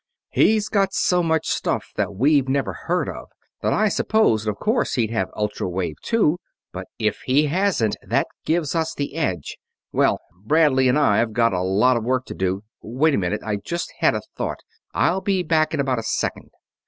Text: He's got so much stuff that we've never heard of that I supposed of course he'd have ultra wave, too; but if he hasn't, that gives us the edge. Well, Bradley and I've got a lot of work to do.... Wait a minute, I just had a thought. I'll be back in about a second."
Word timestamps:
He's 0.31 0.67
got 0.67 0.95
so 0.95 1.21
much 1.21 1.47
stuff 1.47 1.91
that 1.95 2.15
we've 2.15 2.49
never 2.49 2.73
heard 2.73 3.07
of 3.07 3.29
that 3.61 3.71
I 3.71 3.87
supposed 3.87 4.47
of 4.47 4.55
course 4.55 4.95
he'd 4.95 5.11
have 5.11 5.29
ultra 5.35 5.69
wave, 5.69 5.97
too; 6.01 6.39
but 6.73 6.87
if 6.97 7.19
he 7.27 7.45
hasn't, 7.45 7.95
that 8.01 8.25
gives 8.43 8.73
us 8.73 8.95
the 8.95 9.13
edge. 9.15 9.59
Well, 9.91 10.17
Bradley 10.43 10.87
and 10.89 10.97
I've 10.97 11.33
got 11.33 11.53
a 11.53 11.61
lot 11.61 11.97
of 11.97 12.03
work 12.03 12.25
to 12.25 12.33
do.... 12.33 12.63
Wait 12.81 13.13
a 13.13 13.17
minute, 13.19 13.41
I 13.45 13.57
just 13.57 13.93
had 13.99 14.15
a 14.15 14.21
thought. 14.35 14.61
I'll 14.91 15.21
be 15.21 15.43
back 15.43 15.71
in 15.71 15.79
about 15.79 15.99
a 15.99 16.03
second." 16.03 16.49